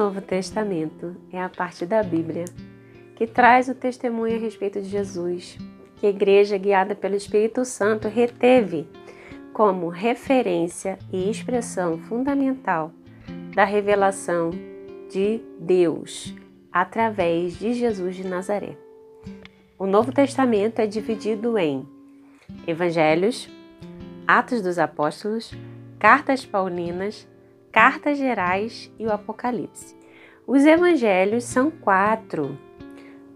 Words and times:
Novo 0.00 0.22
Testamento 0.22 1.14
é 1.30 1.38
a 1.38 1.50
parte 1.50 1.84
da 1.84 2.02
Bíblia 2.02 2.46
que 3.16 3.26
traz 3.26 3.68
o 3.68 3.74
testemunho 3.74 4.34
a 4.34 4.38
respeito 4.38 4.80
de 4.80 4.88
Jesus, 4.88 5.58
que 5.96 6.06
a 6.06 6.08
igreja 6.08 6.56
guiada 6.56 6.94
pelo 6.94 7.14
Espírito 7.14 7.66
Santo 7.66 8.08
reteve 8.08 8.88
como 9.52 9.90
referência 9.90 10.98
e 11.12 11.30
expressão 11.30 11.98
fundamental 11.98 12.92
da 13.54 13.66
revelação 13.66 14.48
de 15.10 15.42
Deus 15.60 16.34
através 16.72 17.58
de 17.58 17.74
Jesus 17.74 18.16
de 18.16 18.26
Nazaré. 18.26 18.78
O 19.78 19.84
Novo 19.84 20.12
Testamento 20.12 20.78
é 20.78 20.86
dividido 20.86 21.58
em 21.58 21.86
Evangelhos, 22.66 23.50
Atos 24.26 24.62
dos 24.62 24.78
Apóstolos, 24.78 25.52
Cartas 25.98 26.46
Paulinas, 26.46 27.28
Cartas 27.72 28.18
Gerais 28.18 28.90
e 28.98 29.06
o 29.06 29.12
Apocalipse. 29.12 29.96
Os 30.46 30.64
evangelhos 30.64 31.44
são 31.44 31.70
quatro: 31.70 32.58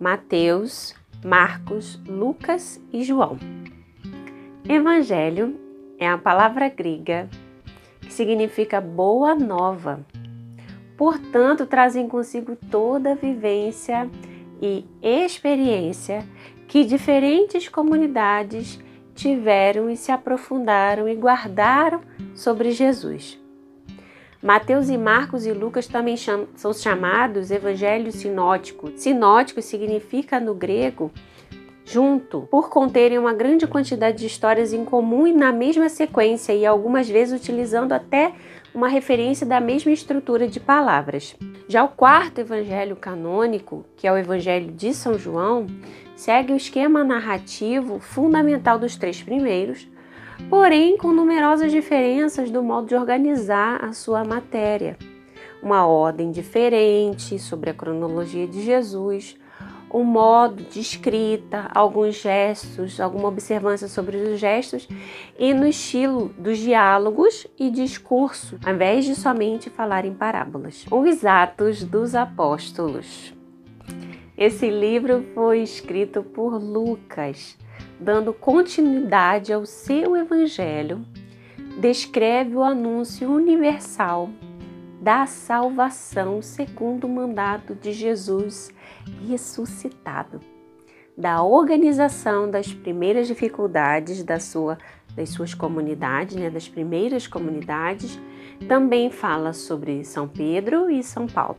Mateus, 0.01 0.95
Marcos, 1.25 2.01
Lucas 2.07 2.81
e 2.93 3.05
João. 3.05 3.39
Evangelho 4.69 5.59
é 5.99 6.09
a 6.09 6.19
palavra 6.19 6.69
grega 6.69 7.29
que 8.01 8.13
significa 8.13 8.81
boa 8.81 9.35
nova. 9.35 10.05
Portanto, 10.97 11.67
trazem 11.67 12.09
consigo 12.09 12.57
toda 12.71 13.13
a 13.13 13.15
vivência 13.15 14.11
e 14.61 14.85
experiência 15.01 16.27
que 16.67 16.85
diferentes 16.85 17.69
comunidades 17.69 18.81
tiveram 19.15 19.89
e 19.89 19.97
se 19.97 20.11
aprofundaram 20.11 21.09
e 21.09 21.15
guardaram 21.15 22.01
sobre 22.35 22.73
Jesus. 22.73 23.44
Mateus 24.45 24.91
e 24.91 24.99
Marcos 24.99 25.47
e 25.47 25.53
Lucas 25.53 25.87
também 25.87 26.17
são 26.19 26.75
chamados 26.75 27.51
evangelhos 27.51 28.17
sinóticos. 28.17 28.93
Sinótico 29.01 29.63
significa 29.63 30.39
no 30.39 30.55
grego 30.55 31.11
junto, 31.83 32.43
por 32.51 32.69
conterem 32.69 33.19
uma 33.19 33.33
grande 33.33 33.67
quantidade 33.67 34.19
de 34.19 34.27
histórias 34.27 34.75
em 34.75 34.85
comum 34.85 35.27
e 35.27 35.33
na 35.33 35.51
mesma 35.51 35.89
sequência, 35.89 36.53
e 36.53 36.67
algumas 36.67 37.09
vezes 37.09 37.41
utilizando 37.41 37.93
até 37.93 38.33
uma 38.75 38.89
referência 38.89 39.47
da 39.47 39.61
mesma 39.61 39.93
estrutura 39.93 40.47
de 40.47 40.61
palavras. 40.61 41.35
Já 41.67 41.83
o 41.83 41.89
quarto 41.89 42.41
evangelho 42.41 42.97
canônico, 42.97 43.83
que 43.97 44.07
é 44.07 44.13
o 44.13 44.19
Evangelho 44.19 44.71
de 44.73 44.93
São 44.93 45.19
João, 45.19 45.67
segue 46.15 46.53
o 46.53 46.57
esquema 46.57 47.03
narrativo 47.03 47.99
fundamental 47.99 48.79
dos 48.79 48.95
três 48.95 49.23
primeiros, 49.23 49.89
porém 50.49 50.97
com 50.97 51.13
numerosas 51.13 51.73
diferenças 51.73 52.51
do 52.51 52.63
modo 52.63 52.89
de 52.89 52.95
organizar 52.95 53.85
a 53.85 53.93
sua 53.93 54.25
matéria. 54.25 54.97
Uma 55.63 55.87
ordem 55.87 56.31
diferente 56.31 57.39
sobre 57.39 57.71
a 57.71 57.75
cronologia 57.75 58.47
de 58.47 58.63
Jesus, 58.63 59.37
o 59.95 60.03
modo 60.03 60.65
de 60.65 60.81
escrita, 60.81 61.71
alguns 61.73 62.17
gestos, 62.17 63.01
alguma 63.01 63.29
observância 63.29 63.87
sobre 63.87 64.17
os 64.17 64.41
gestos 64.41 64.89
e 65.39 65.55
no 65.55 65.65
estilo 65.67 66.31
dos 66.37 66.59
diálogos 66.59 67.47
e 67.57 67.71
discurso, 67.71 68.59
ao 68.67 68.75
invés 68.75 69.05
de 69.05 69.15
somente 69.15 69.71
falar 69.71 70.05
em 70.05 70.13
parábolas. 70.13 70.85
Os 70.91 71.25
Atos 71.25 71.85
dos 71.85 72.17
Apóstolos. 72.17 73.33
Esse 74.37 74.69
livro 74.69 75.25
foi 75.33 75.63
escrito 75.63 76.25
por 76.25 76.61
Lucas, 76.61 77.57
dando 77.99 78.33
continuidade 78.33 79.53
ao 79.53 79.65
seu 79.67 80.17
evangelho, 80.17 81.05
descreve 81.79 82.55
o 82.55 82.63
anúncio 82.63 83.31
universal 83.31 84.31
da 85.01 85.27
salvação 85.27 86.41
segundo 86.41 87.05
o 87.05 87.09
mandato 87.11 87.75
de 87.75 87.93
Jesus 87.93 88.73
ressuscitado, 89.29 90.41
da 91.17 91.43
organização 91.43 92.51
das 92.51 92.73
primeiras 92.73 93.27
dificuldades 93.27 94.23
da 94.23 94.41
sua, 94.41 94.79
das 95.15 95.29
suas 95.29 95.53
comunidades, 95.53 96.37
né, 96.37 96.49
das 96.49 96.69
primeiras 96.69 97.27
comunidades, 97.27 98.19
também 98.67 99.11
fala 99.11 99.53
sobre 99.53 100.05
São 100.05 100.27
Pedro 100.27 100.91
e 100.91 101.03
São 101.03 101.27
Paulo. 101.27 101.59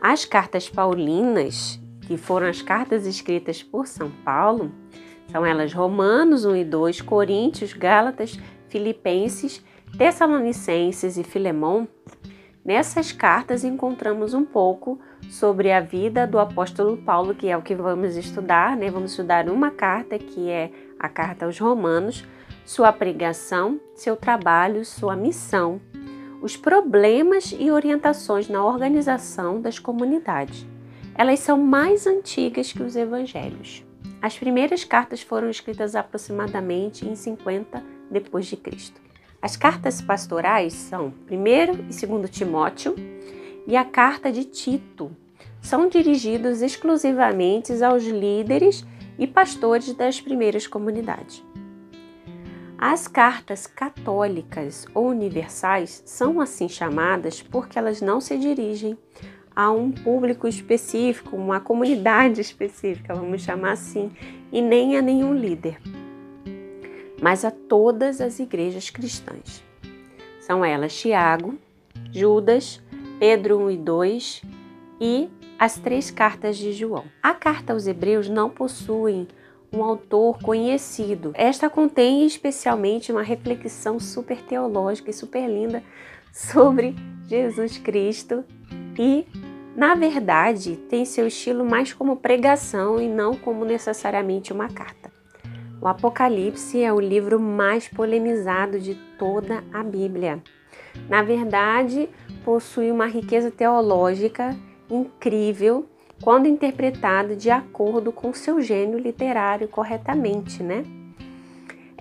As 0.00 0.24
cartas 0.24 0.68
paulinas, 0.68 1.80
que 2.00 2.16
foram 2.16 2.48
as 2.48 2.60
cartas 2.60 3.06
escritas 3.06 3.62
por 3.62 3.86
São 3.86 4.10
Paulo, 4.24 4.72
são 5.32 5.44
elas 5.44 5.72
Romanos 5.72 6.44
1 6.44 6.56
e 6.56 6.64
2, 6.64 7.00
Coríntios, 7.00 7.72
Gálatas, 7.72 8.38
Filipenses, 8.68 9.64
Tessalonicenses 9.98 11.16
e 11.16 11.24
Filemão, 11.24 11.88
Nessas 12.64 13.10
cartas 13.10 13.64
encontramos 13.64 14.34
um 14.34 14.44
pouco 14.44 15.00
sobre 15.28 15.72
a 15.72 15.80
vida 15.80 16.28
do 16.28 16.38
apóstolo 16.38 16.96
Paulo, 16.96 17.34
que 17.34 17.48
é 17.48 17.56
o 17.56 17.62
que 17.62 17.74
vamos 17.74 18.16
estudar, 18.16 18.76
né? 18.76 18.88
Vamos 18.88 19.10
estudar 19.10 19.48
uma 19.48 19.72
carta 19.72 20.16
que 20.16 20.48
é 20.48 20.70
a 20.96 21.08
carta 21.08 21.44
aos 21.44 21.58
Romanos, 21.58 22.24
sua 22.64 22.92
pregação, 22.92 23.80
seu 23.96 24.14
trabalho, 24.14 24.84
sua 24.84 25.16
missão, 25.16 25.80
os 26.40 26.56
problemas 26.56 27.52
e 27.58 27.68
orientações 27.68 28.48
na 28.48 28.64
organização 28.64 29.60
das 29.60 29.80
comunidades. 29.80 30.64
Elas 31.16 31.40
são 31.40 31.58
mais 31.58 32.06
antigas 32.06 32.72
que 32.72 32.82
os 32.82 32.94
evangelhos. 32.94 33.84
As 34.22 34.38
primeiras 34.38 34.84
cartas 34.84 35.20
foram 35.20 35.50
escritas 35.50 35.96
aproximadamente 35.96 37.04
em 37.04 37.16
50 37.16 37.82
depois 38.08 38.46
de 38.46 38.56
Cristo. 38.56 39.00
As 39.42 39.56
cartas 39.56 40.00
pastorais 40.00 40.72
são 40.72 41.12
1 41.28 41.46
e 41.90 42.06
2 42.06 42.30
Timóteo 42.30 42.94
e 43.66 43.76
a 43.76 43.84
carta 43.84 44.30
de 44.30 44.44
Tito. 44.44 45.10
São 45.60 45.88
dirigidos 45.88 46.62
exclusivamente 46.62 47.72
aos 47.82 48.04
líderes 48.04 48.86
e 49.18 49.26
pastores 49.26 49.92
das 49.92 50.20
primeiras 50.20 50.68
comunidades. 50.68 51.44
As 52.78 53.08
cartas 53.08 53.66
católicas 53.66 54.86
ou 54.94 55.08
universais 55.08 56.00
são 56.06 56.40
assim 56.40 56.68
chamadas 56.68 57.42
porque 57.42 57.76
elas 57.76 58.00
não 58.00 58.20
se 58.20 58.38
dirigem 58.38 58.96
a 59.54 59.70
um 59.70 59.90
público 59.90 60.48
específico, 60.48 61.36
uma 61.36 61.60
comunidade 61.60 62.40
específica, 62.40 63.14
vamos 63.14 63.42
chamar 63.42 63.72
assim, 63.72 64.10
e 64.50 64.60
nem 64.60 64.96
a 64.96 65.02
nenhum 65.02 65.34
líder 65.34 65.78
mas 67.22 67.44
a 67.44 67.52
todas 67.52 68.20
as 68.20 68.40
igrejas 68.40 68.90
cristãs. 68.90 69.62
São 70.40 70.64
elas 70.64 70.92
Tiago, 70.92 71.56
Judas, 72.10 72.82
Pedro 73.20 73.60
1 73.60 73.70
e 73.70 73.76
2 73.76 74.42
e 75.00 75.30
as 75.56 75.78
três 75.78 76.10
cartas 76.10 76.56
de 76.56 76.72
João. 76.72 77.04
A 77.22 77.32
carta 77.32 77.72
aos 77.72 77.86
Hebreus 77.86 78.28
não 78.28 78.50
possui 78.50 79.28
um 79.72 79.84
autor 79.84 80.36
conhecido. 80.42 81.30
Esta 81.34 81.70
contém 81.70 82.26
especialmente 82.26 83.12
uma 83.12 83.22
reflexão 83.22 84.00
super 84.00 84.42
teológica 84.42 85.10
e 85.10 85.14
super 85.14 85.48
linda 85.48 85.80
sobre 86.32 86.96
Jesus 87.28 87.78
Cristo 87.78 88.44
e, 88.98 89.26
na 89.76 89.94
verdade, 89.94 90.76
tem 90.88 91.04
seu 91.04 91.26
estilo 91.26 91.64
mais 91.64 91.92
como 91.92 92.16
pregação 92.16 93.00
e 93.00 93.08
não 93.08 93.34
como 93.34 93.64
necessariamente 93.64 94.52
uma 94.52 94.68
carta. 94.68 95.10
O 95.80 95.88
Apocalipse 95.88 96.80
é 96.80 96.92
o 96.92 97.00
livro 97.00 97.40
mais 97.40 97.88
polemizado 97.88 98.78
de 98.78 98.94
toda 99.18 99.64
a 99.72 99.82
Bíblia. 99.82 100.42
Na 101.08 101.22
verdade, 101.22 102.08
possui 102.44 102.90
uma 102.90 103.06
riqueza 103.06 103.50
teológica 103.50 104.56
incrível 104.88 105.86
quando 106.22 106.46
interpretado 106.46 107.34
de 107.34 107.50
acordo 107.50 108.12
com 108.12 108.32
seu 108.32 108.60
gênio 108.60 108.98
literário 108.98 109.66
corretamente, 109.66 110.62
né? 110.62 110.84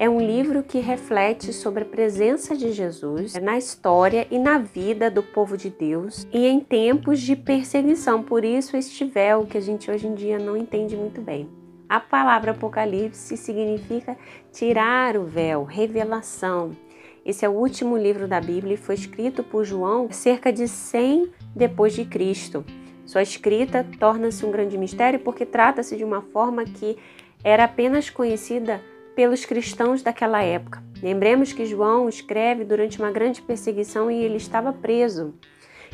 É 0.02 0.10
um 0.10 0.20
livro 0.20 0.64
que 0.64 0.80
reflete 0.80 1.54
sobre 1.54 1.84
a 1.84 1.86
presença 1.86 2.58
de 2.58 2.72
Jesus 2.72 3.36
na 3.36 3.56
história 3.56 4.26
e 4.32 4.40
na 4.40 4.58
vida 4.58 5.12
do 5.12 5.22
povo 5.22 5.56
de 5.56 5.70
Deus 5.70 6.26
e 6.34 6.48
em 6.48 6.60
tempos 6.60 7.20
de 7.22 7.36
perseguição. 7.36 8.24
Por 8.24 8.44
isso, 8.44 8.76
este 8.76 9.06
véu 9.06 9.46
que 9.46 9.60
a 9.60 9.62
gente 9.62 9.92
hoje 9.92 10.08
em 10.08 10.16
dia 10.16 10.40
não 10.40 10.58
entende 10.58 10.98
muito 10.98 11.22
bem. 11.22 11.48
A 11.88 12.00
palavra 12.00 12.50
Apocalipse 12.50 13.38
significa 13.38 14.18
tirar 14.52 15.16
o 15.16 15.24
véu, 15.24 15.66
revelação. 15.66 16.72
Esse 17.24 17.46
é 17.46 17.50
o 17.50 17.54
último 17.54 17.96
livro 17.96 18.28
da 18.28 18.42
Bíblia 18.42 18.74
e 18.74 18.78
foi 18.78 18.96
escrito 18.96 19.44
por 19.44 19.64
João 19.64 20.12
cerca 20.12 20.52
de 20.52 20.68
100 20.68 21.30
depois 21.56 21.94
de 21.94 22.06
Cristo. 22.06 22.66
Sua 23.06 23.22
escrita 23.22 23.86
torna-se 24.00 24.44
um 24.48 24.52
grande 24.52 24.80
mistério 24.80 25.20
porque 25.20 25.46
trata-se 25.46 25.96
de 25.96 26.04
uma 26.04 26.24
forma 26.24 26.66
que 26.66 26.98
era 27.44 27.66
apenas 27.66 28.10
conhecida 28.10 28.82
pelos 29.16 29.46
cristãos 29.46 30.02
daquela 30.02 30.42
época. 30.42 30.84
Lembremos 31.02 31.52
que 31.52 31.66
João 31.66 32.08
escreve 32.08 32.64
durante 32.64 33.00
uma 33.00 33.12
grande 33.12 33.42
perseguição 33.42 34.10
e 34.12 34.24
ele 34.24 34.38
estava 34.38 34.72
preso. 34.72 35.34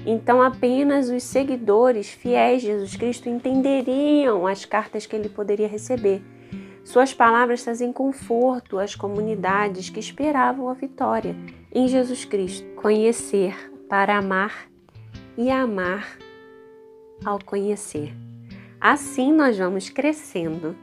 Então, 0.06 0.42
apenas 0.42 1.10
os 1.10 1.24
seguidores 1.24 2.10
fiéis 2.10 2.62
de 2.62 2.68
Jesus 2.68 2.96
Cristo 2.96 3.30
entenderiam 3.30 4.46
as 4.46 4.66
cartas 4.66 5.06
que 5.06 5.16
ele 5.16 5.30
poderia 5.30 5.68
receber. 5.68 6.22
Suas 6.84 7.14
palavras 7.14 7.64
trazem 7.64 7.92
conforto 7.92 8.80
às 8.80 8.96
comunidades 8.96 9.90
que 9.90 10.00
esperavam 10.00 10.70
a 10.70 10.74
vitória 10.74 11.36
em 11.74 11.88
Jesus 11.88 12.24
Cristo. 12.24 12.66
Conhecer 12.76 13.72
para 13.90 14.18
amar 14.18 14.70
e 15.38 15.50
amar 15.50 16.18
ao 17.26 17.40
conhecer. 17.44 18.14
Assim 18.80 19.34
nós 19.34 19.58
vamos 19.58 19.90
crescendo 19.90 20.76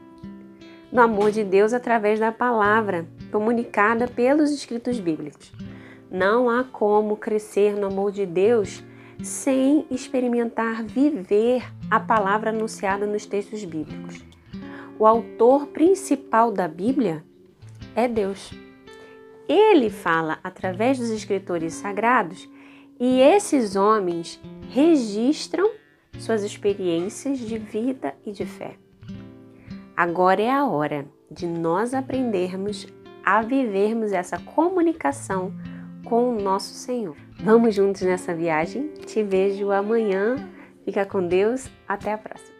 no 0.95 1.01
amor 1.01 1.29
de 1.29 1.43
Deus 1.43 1.73
através 1.73 2.21
da 2.21 2.31
palavra 2.31 3.05
comunicada 3.29 4.07
pelos 4.07 4.49
escritos 4.49 4.97
bíblicos. 4.97 5.51
Não 6.09 6.49
há 6.49 6.63
como 6.63 7.17
crescer 7.17 7.75
no 7.75 7.87
amor 7.87 8.13
de 8.13 8.25
Deus 8.25 8.81
sem 9.21 9.85
experimentar 9.91 10.85
viver 10.85 11.65
a 11.91 11.99
palavra 11.99 12.51
anunciada 12.51 13.05
nos 13.05 13.25
textos 13.25 13.65
bíblicos. 13.65 14.23
O 14.97 15.05
autor 15.05 15.67
principal 15.67 16.49
da 16.49 16.65
Bíblia 16.65 17.25
é 17.93 18.07
Deus. 18.07 18.53
Ele 19.49 19.89
fala 19.89 20.39
através 20.41 20.97
dos 20.97 21.09
escritores 21.09 21.73
sagrados 21.73 22.49
e 22.97 23.19
esses 23.19 23.75
homens 23.75 24.39
registram 24.69 25.71
suas 26.17 26.41
experiências 26.41 27.37
de 27.37 27.57
vida 27.57 28.15
e 28.25 28.31
de 28.31 28.45
fé. 28.45 28.77
Agora 29.95 30.41
é 30.41 30.51
a 30.51 30.65
hora 30.65 31.05
de 31.31 31.47
nós 31.47 31.93
aprendermos 31.93 32.87
a 33.23 33.41
vivermos 33.41 34.11
essa 34.11 34.37
comunicação 34.37 35.53
com 36.03 36.29
o 36.29 36.41
nosso 36.41 36.73
Senhor. 36.73 37.15
Vamos 37.39 37.73
juntos 37.73 38.01
nessa 38.01 38.33
viagem. 38.33 38.89
Te 39.05 39.23
vejo 39.23 39.71
amanhã. 39.71 40.35
Fica 40.83 41.05
com 41.05 41.27
Deus. 41.27 41.69
Até 41.87 42.13
a 42.13 42.17
próxima. 42.17 42.54